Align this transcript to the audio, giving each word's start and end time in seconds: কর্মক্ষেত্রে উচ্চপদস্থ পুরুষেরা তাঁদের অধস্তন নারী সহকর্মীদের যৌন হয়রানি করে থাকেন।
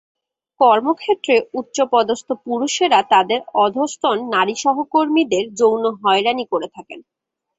কর্মক্ষেত্রে 0.59 1.35
উচ্চপদস্থ 1.53 2.27
পুরুষেরা 2.45 2.99
তাঁদের 3.11 3.39
অধস্তন 3.65 4.17
নারী 4.35 4.55
সহকর্মীদের 4.63 5.45
যৌন 5.59 5.83
হয়রানি 6.01 6.45
করে 6.51 6.67
থাকেন। 6.75 6.99